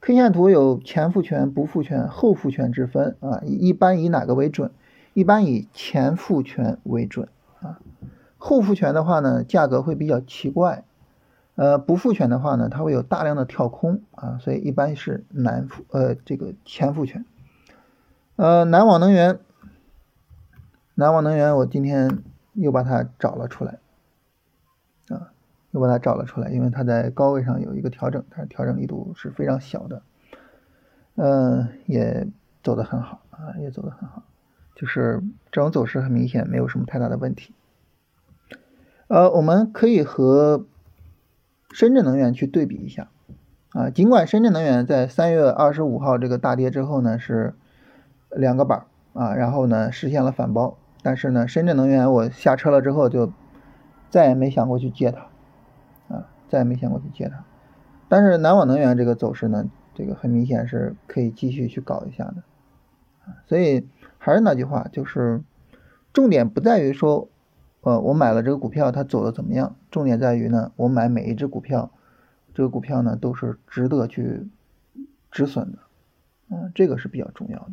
[0.00, 4.70] K 线图有前复权、不复权、后复权之分啊，一般以哪个为准？
[5.14, 7.28] 一般以前复权为准
[7.60, 7.78] 啊。
[8.36, 10.84] 后复权的话呢，价格会比较奇怪，
[11.54, 17.24] 呃，不复权的话呢，它会有大量的跳空啊，所以一般是南复呃这个前复权。
[18.36, 19.38] 呃，南网能源，
[20.94, 22.22] 南网能源，我今天
[22.54, 23.78] 又把它找了出来
[25.08, 25.32] 啊。
[25.72, 30.02] 又把它找了出来，因为它在高位上有一个调整，但是调整力度是非常小的，
[31.14, 32.28] 嗯，也
[32.62, 34.22] 走得很好啊，也走得很好，
[34.74, 37.54] 就是这种走势很明显，没有什么太大的问题。
[39.06, 40.66] 呃，我们可以和
[41.72, 43.08] 深圳能源去对比一下
[43.70, 47.54] 啊，尽管深圳能源在三月二十五号这个大跌之后呢是
[48.34, 53.32] 两个板啊，然后呢实现了反包，但是呢深圳能源我下车了之后就
[54.10, 55.20] 再也没想过去接它。
[56.14, 57.44] 啊再也没想过去接它，
[58.10, 59.64] 但是南网能源这个走势呢，
[59.94, 62.42] 这个很明显是可以继续去搞一下的，
[63.46, 65.42] 所以还是那句话，就是
[66.12, 67.30] 重点不在于说，
[67.80, 71.90] 呃，我买了这个股票它走的怎么样，重点在于呢，我买每一只股票，
[72.52, 74.46] 这个股票呢都是值得去
[75.30, 75.78] 止损的，
[76.50, 77.70] 嗯，这个是比较重要的。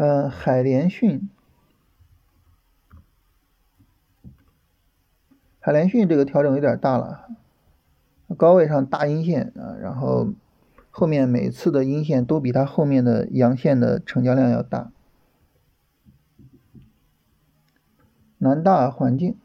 [0.00, 1.28] 嗯，海联讯。
[5.58, 7.28] 海联讯这个调整有点大了，
[8.36, 10.28] 高位上大阴线啊，然后
[10.92, 14.92] 后面每次的阴线都比它后面的阳线的成交量要大。
[18.36, 19.36] 南大环境，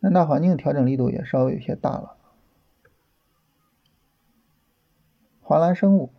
[0.00, 2.18] 南大环境调整力度也稍微有些大了。
[5.40, 6.12] 华兰生物，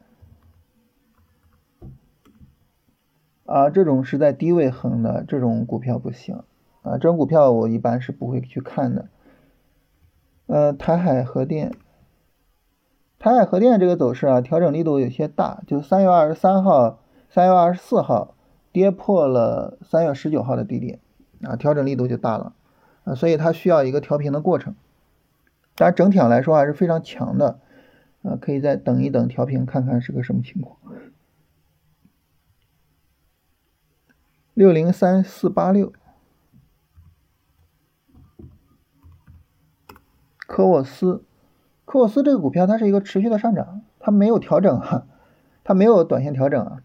[3.49, 6.43] 啊，这种是在低位横的这种股票不行。
[6.83, 9.09] 啊，这种股票我一般是不会去看的。
[10.45, 11.73] 呃，台海核电，
[13.17, 18.35] 台海核电这个走势啊，调整力度有些大，就三月二十三号、三月二十四号
[18.71, 20.99] 跌破了三月十九号的低点，
[21.41, 22.53] 啊，调整力度就大了，
[23.03, 24.75] 啊，所以它需要一个调平的过程。
[25.75, 27.59] 但整体上来说还是非常强的，
[28.21, 30.77] 啊，可以再等一等调平，看看是个什么情况。
[34.60, 35.93] 六零三四八六。
[40.36, 41.24] 科沃斯，
[41.86, 45.08] 科沃斯这个股票它是一个持续的上涨，它没有调整哈，
[45.63, 46.84] 它没有短线调整啊。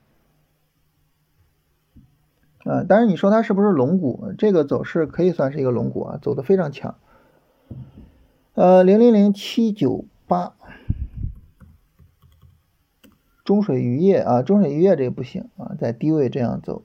[2.64, 4.32] 啊，但是你说它是不是龙股？
[4.38, 6.94] 这个走势可以算是一个龙股啊，走的非常强。
[8.52, 10.54] 呃，零零零七九八，
[13.44, 16.84] 中水渔业啊，中水渔业这个不行啊，在低位这样走，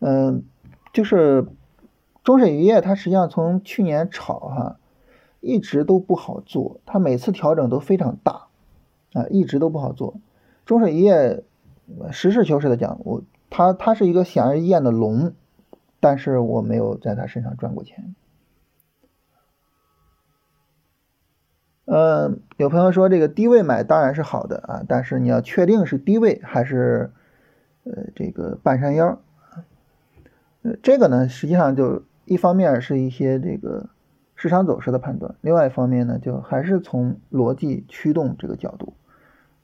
[0.00, 0.44] 嗯，
[0.92, 1.46] 就是
[2.24, 4.78] 中水渔业它实际上从去年炒哈，
[5.40, 8.48] 一直都不好做，它每次调整都非常大
[9.12, 10.20] 啊，一直都不好做。
[10.64, 11.42] 中水渔业
[12.12, 13.22] 实事求是的讲，我。
[13.50, 15.32] 它它是一个显而易见的龙，
[16.00, 18.14] 但是我没有在它身上赚过钱。
[21.86, 27.10] 嗯，有朋友说这个低位买当然是好的啊，但是你要确定是低位还是
[27.84, 29.18] 呃这个半山腰
[30.82, 33.90] 这个呢实际上就一方面是一些这个
[34.34, 38.94] 市场走势的判断，另外一方面呢就还是从逻辑驱动这个角度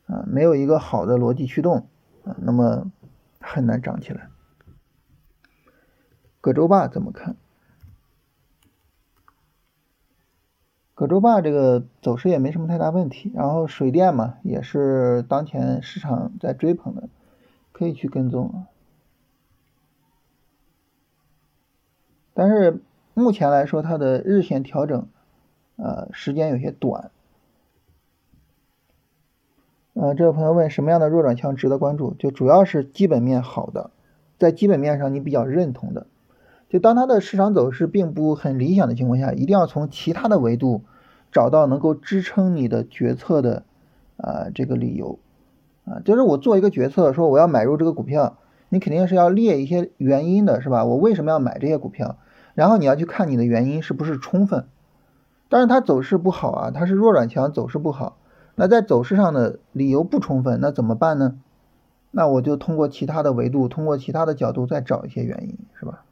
[0.06, 1.86] 啊，没有一个好的逻辑驱动
[2.24, 2.90] 啊，那么。
[3.46, 4.30] 很难涨起来。
[6.40, 7.36] 葛洲坝怎么看？
[10.94, 17.10] 葛洲坝这个走势也没什么太大问题，然后水电嘛，也是当前市场在追捧的，
[17.72, 18.56] 可以去跟踪啊。
[22.34, 22.80] 但是
[23.14, 25.06] 目前来说，它的日线调整，
[25.76, 27.10] 呃，时间有些短。
[29.94, 32.14] 呃，这位朋友问什么样的弱转强值得关注？
[32.18, 33.90] 就主要是基本面好的，
[34.38, 36.08] 在基本面上你比较认同的，
[36.68, 40.82] 就当它的市场走势并不很理想的情况下，一定要从其他的维度
[41.30, 43.62] 找到能够支撑你的决策的
[44.16, 45.20] 啊这个理由
[45.84, 48.38] 啊，就是我做一个决策说我要买入这个股票，
[48.70, 50.84] 你肯定是要列一些原因的，是吧？
[50.84, 52.18] 我为什么要买这些股票？
[52.54, 54.66] 然后你要去看你的原因是不是充分，
[55.48, 58.16] 但是它走势不好啊，它是弱转强，走势不好。
[58.54, 61.36] 那在走势上的理由不充分，那怎么办呢？
[62.12, 66.04] 那我就通过其他的维度，通过其他的角度再找一些原因，是吧？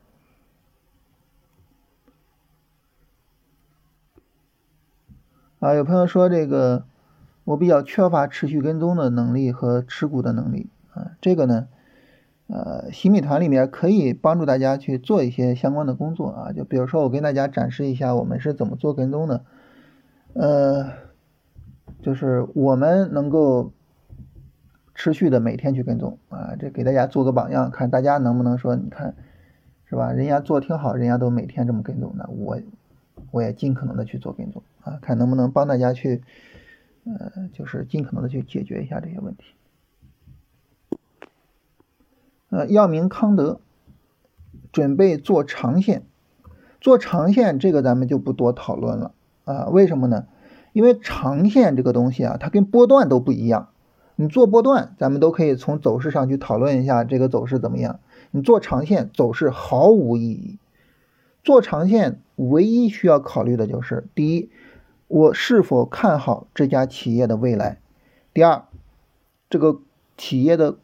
[5.61, 6.85] 啊，有朋友说这个
[7.45, 11.69] 我比较缺乏持续跟踪的能力和持股的能力啊，这个呢，
[12.47, 19.45] 呃，新米团里面可以帮助大家去做一些相关的工作啊，就比如说我跟大家展示一下我们是怎么做跟踪的，
[20.35, 20.91] 呃。
[22.01, 23.71] 就是我们能够
[24.93, 29.15] 持续的每天去跟踪啊，这给大家做个榜样，看大家能不能说，你看
[29.85, 30.11] 是吧？
[30.11, 32.59] 人家做挺好，人家都每天这么跟踪，那我
[33.31, 36.23] 我也尽可能的去做跟踪啊，看能不能帮大家去，
[37.05, 39.55] 呃，就是尽可能的去解决一下这些问题。
[42.53, 43.61] 呃，药明康德
[44.73, 46.05] 准备做长线，
[46.83, 49.13] 做长线这个咱们就不多讨论了
[49.45, 50.27] 啊，为什么呢？
[50.75, 53.71] 因为长线这个东西啊，它跟波段都不一样。
[54.17, 58.01] 你做波段，咱们都可以从走势上去讨论一下这个走势怎么样。
[58.31, 60.59] 你做长线，走势毫无意义。
[61.43, 64.51] 做长线唯一需要考虑的就是：第一，
[65.09, 67.79] 我是否看好这家企业的未来；
[68.35, 68.65] 第二，
[69.49, 69.81] 这个
[70.19, 70.77] 企业的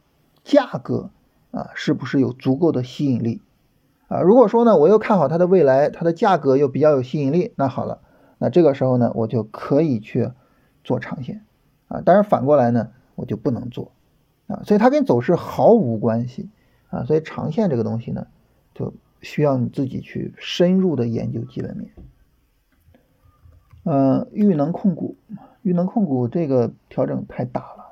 [0.42, 1.10] 价格
[1.58, 3.42] 啊，是不是有足够的吸引力
[4.06, 4.20] 啊？
[4.20, 8.00] 如果说呢，我又看好它的未来，它的价格又比较有吸引力，那好了。
[8.38, 10.30] 那这个时候呢，我就可以去
[10.84, 11.44] 做长线
[11.88, 13.90] 啊，但是反过来呢，我就不能做
[14.46, 16.48] 啊，所以它跟走势毫无关系
[16.90, 18.28] 啊，所以长线这个东西呢，
[18.74, 21.90] 就需要你自己去深入的研究基本面。
[23.82, 25.16] 嗯，豫能控股，
[25.62, 27.84] 豫能控股这个调整太大了，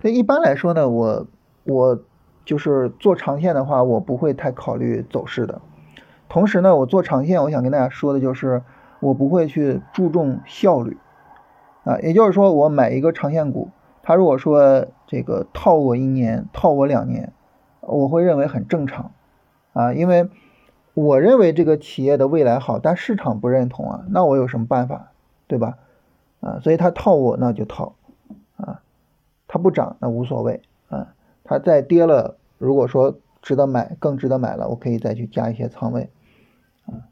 [0.00, 1.26] 所以一般来说呢，我
[1.64, 2.00] 我
[2.44, 5.60] 就是做长线的话，我不会太考虑走势的。
[6.28, 8.62] 同时呢，我做长线，我想跟大家说的就是，
[9.00, 10.96] 我不会去注重效率，
[11.84, 13.70] 啊，也就是说，我买一个长线股，
[14.02, 17.32] 它如果说这个套我一年，套我两年，
[17.80, 19.10] 我会认为很正常，
[19.72, 20.28] 啊，因为
[20.94, 25.10] 我认为这个企业的未来好，但市场不认同啊，那我有什么办法，
[25.48, 25.78] 对吧？
[26.40, 27.94] 啊，所以它套我那就套，
[28.56, 28.82] 啊，
[29.48, 31.14] 它不涨那无所谓，啊，
[31.50, 36.08] 它再跌了，如果说值得买，更值得买了，我可以再去加一些仓位。
[36.86, 37.02] 啊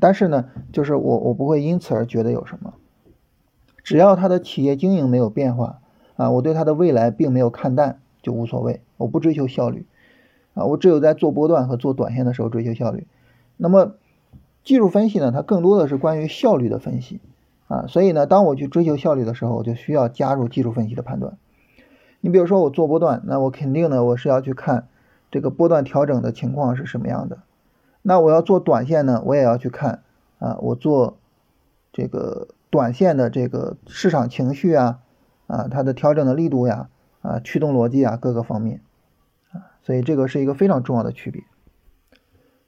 [0.00, 2.74] 但是呢，就是我我不会因此而觉得有什么，
[3.84, 5.78] 只要它的企业经营没有变化
[6.16, 9.86] 啊，我对它的未来并没有看淡就无所谓，我不追求效率
[10.54, 13.06] 啊，我只有在做波段和做短线的时候追求效率。
[13.56, 13.94] 那么
[14.64, 17.20] 技术分析呢，它更多的是关于效率的分析
[17.68, 21.38] 啊，所以呢，当我去追求效率的时候，我就需要加入技术分析的判断。
[22.20, 24.88] 你比如说我做波段，那我肯定呢，我是要去看
[25.30, 27.38] 这个波段调整的情况是什么样的。
[28.02, 30.02] 那我要做短线呢，我也要去看
[30.38, 31.18] 啊，我做
[31.92, 35.00] 这个短线的这个市场情绪啊，
[35.46, 36.88] 啊，它的调整的力度呀，
[37.22, 38.80] 啊，驱动逻辑啊，各个方面
[39.52, 41.42] 啊，所以这个是一个非常重要的区别。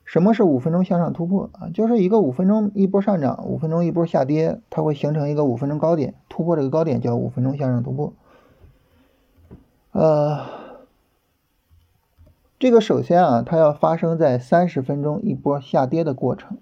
[0.04, 1.68] 什么是五分钟向上突破啊？
[1.74, 8.14] 就是一个五分钟一波上涨，五分钟一波下跌，它会形成一个五分钟高点，突破这个高点叫五分钟向上突破。
[9.92, 10.46] 呃，
[12.58, 16.58] 这个首先啊，它要发生在三十分钟一波下跌的过程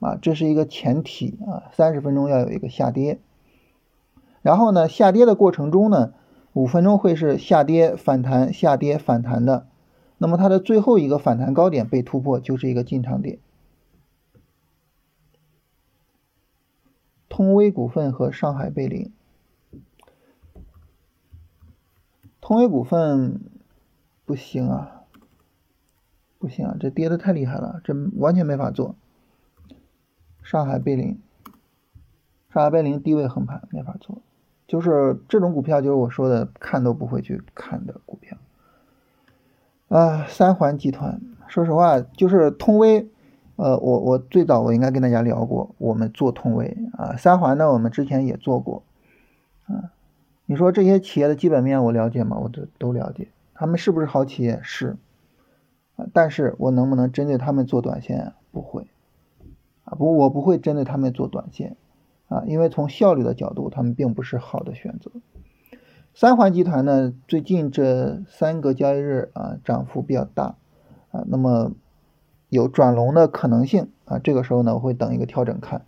[0.00, 3.18] 啊，这是一个前提啊，三十分钟要有一个下跌。
[4.42, 6.14] 然后呢，下跌的过程中呢，
[6.52, 9.66] 五分钟会是下跌反弹下跌反弹的。
[10.18, 13.38] 那么它的最后一个反弹高点被突破，就是一个进场点。
[17.28, 19.12] 通威股份和上海贝林，
[22.50, 23.42] 通威股份
[24.24, 25.02] 不行啊，
[26.40, 28.96] 不行啊，这跌的太厉害了，这完全没法做。
[30.42, 31.20] 上海贝林，
[32.52, 34.20] 上海贝林低位横盘没法做，
[34.66, 38.36] 就是这种股票，就是我说的看都不会去看的股票。
[39.86, 43.08] 啊，三环集团，说实话，就是通威，
[43.54, 48.82] 呃，我我最早我应该跟大家聊过，我们做通威啊，三环呢，我们之前也做过，
[49.68, 49.92] 啊，
[50.50, 52.36] 你说这些企业的基本面我了解吗？
[52.42, 54.58] 我都都了解，他们是不是好企业？
[54.64, 54.96] 是，
[55.94, 58.32] 啊，但是我能不能针对他们做短线？
[58.50, 58.88] 不会，
[59.84, 61.76] 啊，不，我不会针对他们做短线，
[62.26, 65.12] 啊，因为从效率的角度，他们并不是好的选择。
[66.14, 70.56] 三环集团呢，最近这三个交易日啊，涨幅比较大
[71.12, 71.70] 啊，那么
[72.48, 74.18] 有转龙的可能性啊。
[74.18, 75.86] 这个时候呢，我会等一个调整看。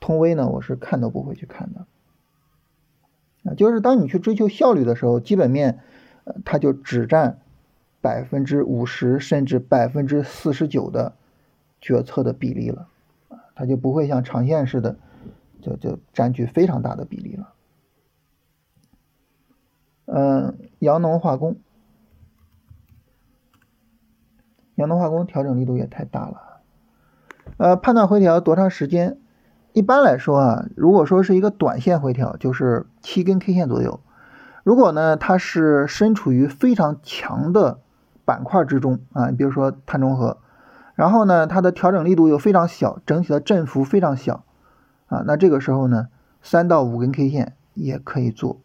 [0.00, 1.86] 通威呢，我是看都不会去看的
[3.44, 3.54] 啊。
[3.54, 5.80] 就是当你去追求效率的时候，基本面
[6.24, 7.38] 呃它就只占
[8.00, 11.14] 百分之五十甚至百分之四十九的
[11.80, 12.88] 决策的比例了
[13.28, 14.96] 啊，它就不会像长线似的
[15.60, 17.52] 就就占据非常大的比例了。
[20.06, 21.56] 嗯，阳农化工，
[24.74, 26.60] 阳农化工调整力度也太大了。
[27.56, 29.18] 呃，判断回调多长时间？
[29.72, 34.00] 一般来说啊，如果说是一个短线回调，就是七根 K 线左右。
[34.64, 37.78] 如果呢，它是身处于非常强的
[38.24, 40.38] 板块之中啊，比如说碳中和，
[40.94, 44.44] 然后呢，它的调整力度又非常小，整体的振幅非常小
[45.06, 46.08] 啊，那这个时候呢，
[46.42, 48.60] 三到五根 K 线也可以做。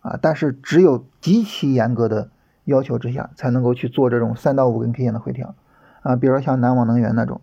[0.00, 2.30] 啊，但是只有极其严格的
[2.64, 5.54] 要求之下，才能够去做这种三到五根 K 线的回调，
[6.02, 7.40] 啊，比如说像南网能源那种，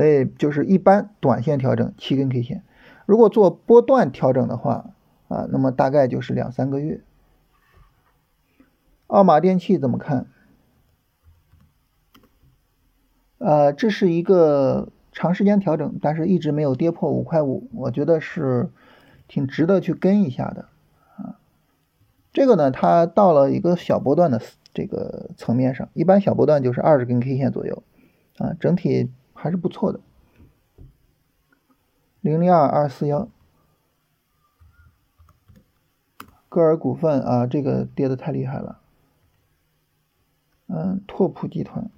[0.00, 2.62] 所以就是一般短线调整七根 K 线，
[3.04, 4.94] 如果做波段调整的话，
[5.28, 7.02] 啊，那么大概就是两三个月。
[9.08, 10.26] 奥马电器怎么看？
[13.36, 18.70] 呃，这是一个长时间调整，但是一直没有跌破五块五，我觉得是。
[19.28, 20.66] 挺值得去跟一下的
[21.16, 21.38] 啊，
[22.32, 24.40] 这个呢，它到了一个小波段的
[24.74, 27.84] 这个层面上，一般小波段就是二十根 K 线左右
[28.38, 29.08] 啊，整体
[29.40, 30.00] 还是不错的。
[32.20, 33.26] 零零二二四幺，
[36.50, 38.80] 歌尔股份啊，这个跌的太厉害了。
[40.66, 41.90] 嗯，拓普集团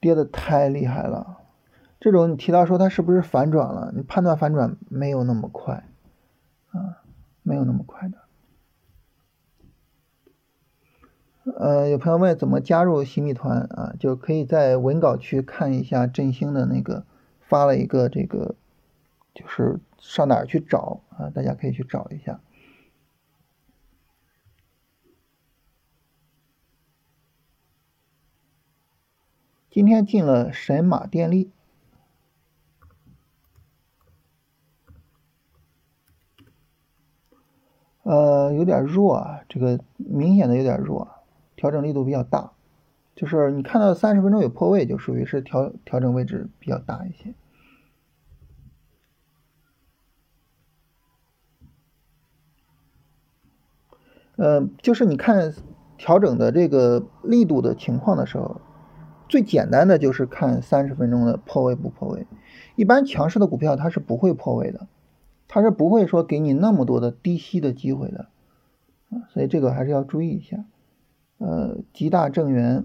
[0.00, 1.38] 跌的太厉害了。
[2.00, 3.92] 这种你提到说它是不是反转了？
[3.94, 5.88] 你判断反转没有那么快，
[6.72, 7.04] 啊，
[7.42, 8.23] 没有那么快的。
[11.44, 13.94] 呃，有朋友问怎么加入新米团啊？
[14.00, 17.04] 就可以在文稿区看一下振兴的那个
[17.40, 18.54] 发了一个这个，
[19.34, 21.28] 就是上哪儿去找啊？
[21.28, 22.40] 大家可以去找一下。
[29.70, 31.50] 今天进了神马电力。
[38.04, 41.23] 呃，有点弱啊，这个明显的有点弱，
[41.64, 42.52] 调整力度比较大，
[43.16, 47.32] 就是你看到三十分钟有破位，就属于是调调整位置比较大一些。
[54.36, 55.54] 呃，就是你看
[55.96, 58.60] 调整的这个力度的情况的时候，
[59.26, 62.26] 最简单的就是看三十分钟的破位不破位，
[62.76, 64.86] 一般强势的股票它是不会破位的。
[65.48, 68.26] 它是不会说给你那么多的低吸的机会的，
[69.30, 70.62] 所以这个还是要注意一下。
[71.38, 72.84] 呃，吉大正源，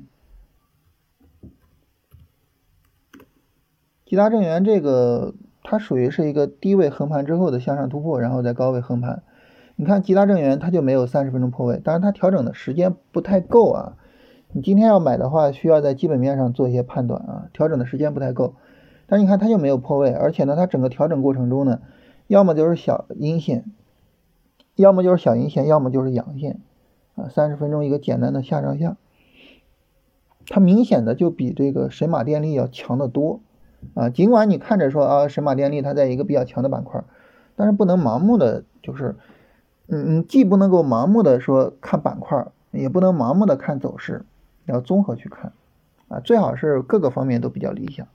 [4.06, 5.34] 吉大正源这个
[5.64, 9.24] 它属于是一个低位横盘之后的向上突破，然后在高位横盘。
[9.76, 13.96] 你看吉大正源它就没有三十分钟破位，当然它调整的时间不太够啊。
[14.52, 18.56] 你今天要买的话，需要在基本面上做一些判断啊，调整的时间不太够。
[19.06, 21.82] 但是你看它就没有破位，而且呢，它整个调整过程中呢，
[22.28, 23.66] 要么就是小阴线，
[24.76, 26.60] 要么就是小阴线，要么就是阳线
[27.20, 27.30] 啊。
[27.30, 28.98] 三十分钟一个简单的下上下，
[30.48, 33.42] 它明显的就比这个神马电力要强得多
[33.94, 34.10] 啊。
[34.10, 37.04] 尽管你看着说啊，神马电力它在一个比较强的板块，
[37.56, 39.16] 但是不能盲目的就是，
[39.88, 44.26] 嗯嗯，既不能够盲目的说看板块，也不能盲目的看走势。
[44.66, 45.54] 要综合去看，
[46.10, 48.08] 啊，最好是各个方面都比较理想。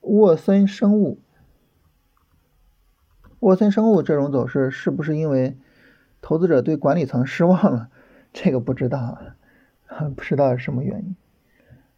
[0.00, 1.20] 沃森生物，
[3.38, 5.56] 沃森生物这种走势是不是因为
[6.26, 7.88] 投资者对管理层失望了？
[8.32, 9.16] 这个不知道，
[10.16, 11.14] 不知道是什么原因。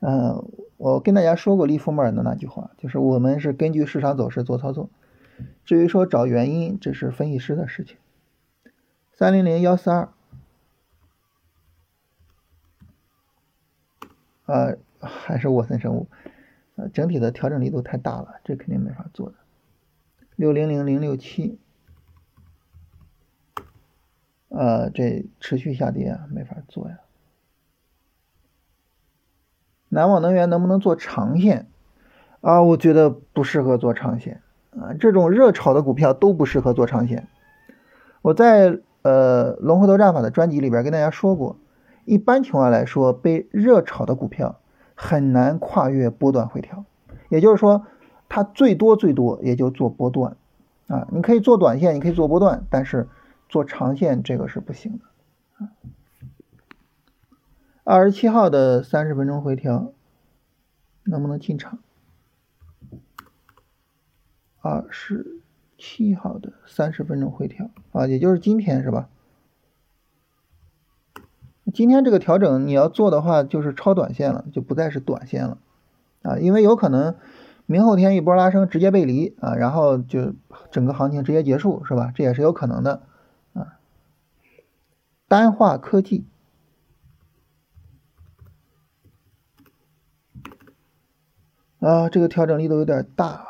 [0.01, 4.91] 嗯，我跟大家说过利弗莫尔的那句话，就是我们是根据市场走势做操作，
[5.65, 7.97] 至于说找原因，这是分析师的事情。
[9.15, 10.11] 三零零幺四二。
[14.45, 16.07] 啊，还是沃森生物，
[16.77, 19.37] 呃，整体的调整力度太大了，这肯定没法做的。
[20.37, 21.59] 六零零零六七，
[24.49, 26.99] 呃，这持续下跌啊，没法做呀。
[29.89, 31.67] 南网能源能不能做长线？
[32.41, 37.27] 啊，我觉得不适合做长线啊，这种热炒的股票都不适合做长线。
[38.23, 41.57] 我在呃龙回头战法的专辑里边跟大家说过。
[42.05, 44.61] 一般情况来说，被热炒的股票
[44.95, 46.87] 很难跨越波段回调，
[47.29, 47.85] 也就是说，
[48.31, 50.35] 它最多最多也就做波段
[50.87, 51.07] 啊。
[51.11, 53.09] 你可以做短线，你可以做波段，但是
[53.49, 55.71] 做长线这个是不行的啊。
[57.85, 59.93] 二十七号的三十分钟回调
[61.05, 61.79] 能不能进场？
[64.61, 65.41] 二十
[65.79, 69.09] 七号的三十分钟回调啊，也就是今天是吧？
[71.73, 75.59] 今天这个调整你要做的话，就是超短线了，就不再是短线了
[76.23, 77.15] 啊，因为有可能
[77.65, 80.35] 明后天一波拉升直接背离啊，然后就
[80.71, 82.13] 整个行情直接结束，是吧？
[82.15, 83.03] 这也是有可能的。
[85.29, 86.25] 单化科技
[91.81, 93.47] 啊，这个调整力度有点大，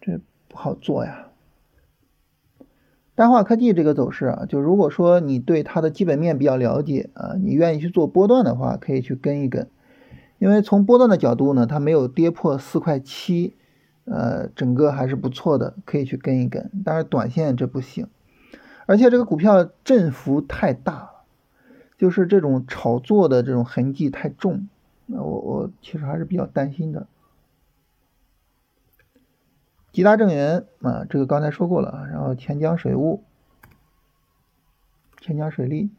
[0.00, 1.28] 这不好做呀。
[3.14, 9.70] 单化科技这个走势啊，就如果说你对它的基本面比较了解啊，你愿意去做波段的话，可以去跟一跟，
[10.38, 13.56] 因为从波段的角度呢，它没有跌破四块七，
[14.04, 16.70] 呃，整个还是不错的，可以去跟一跟。
[16.84, 18.08] 但是短线这不行，
[18.86, 21.09] 而且这个股票振幅太大，
[22.00, 24.70] 就是这种炒作的这种痕迹太重，
[25.04, 27.06] 那我我其实还是比较担心的。
[29.92, 33.22] 吉大正源啊，这个刚才说过了，然后钱江水务、
[35.20, 35.90] 钱江水利、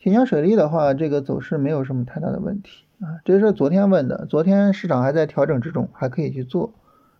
[0.00, 3.22] 钱江水利的话，这个走势没有什么太大的问题啊。
[3.24, 6.72] 这是昨天问的，昨天市场还在调整之中，还可以去做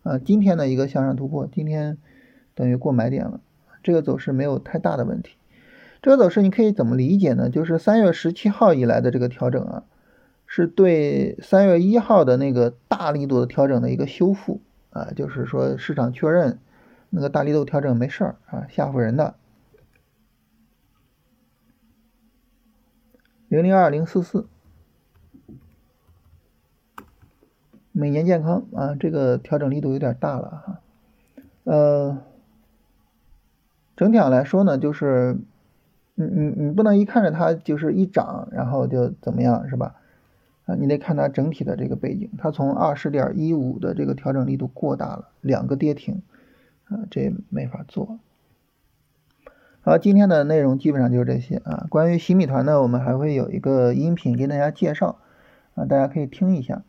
[0.03, 0.17] 啊。
[0.17, 1.97] 今天的一个向上突破，今天
[2.55, 3.39] 等于过买点了，
[3.81, 5.37] 这个走势没有太大的问题。
[6.01, 7.49] 这个走势你可以怎么理解呢？
[7.49, 9.83] 就是三月十七号以来的这个调整啊，
[10.45, 14.61] 是对三月一号的那个大力度的调整的一个修复。
[14.91, 16.57] 啊，就是说市场确认
[17.11, 19.35] 那个大力度调整没事儿啊，吓唬人的。
[23.47, 24.47] 零零二零四四，
[27.91, 30.81] 每年健康啊，这个调整力度有点大了哈。
[31.65, 32.17] 呃，
[33.95, 35.37] 整体上来说呢，就是
[36.19, 39.95] 你你你不能一看着它就是一涨，然后就怎么样是吧？
[40.65, 46.21] 啊，你得看它整体的这个背景，它从二十点一五的这个调整力度过大了，两个跌停，
[46.89, 48.19] 啊，这没法做。
[49.79, 51.87] 好，今天的内容基本上就是这些啊。
[51.89, 55.19] 关于新米团呢，我们还会有一个音频跟大家介绍，
[55.75, 56.83] 啊，大家可以听一下。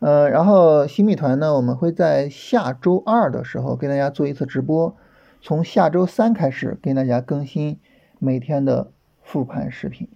[0.00, 4.96] 呃，然后新米团呢，我们会在下周二的时候跟大家做一次直播，
[5.40, 7.78] 从下周三开始跟大家更新
[8.18, 8.90] 每天的
[9.22, 10.08] 复盘视频，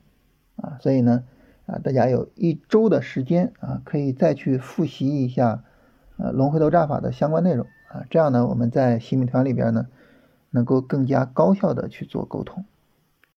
[0.56, 1.24] 啊，所以呢。
[1.66, 5.62] 啊，大家有一周的时间啊，可以再去复习一下
[6.16, 9.86] 呃龙回头战法的相关内容啊，这样呢，我们在新米团里边呢，
[10.50, 12.64] 能够更加高效的去做沟通。